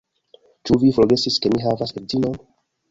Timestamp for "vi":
0.85-0.93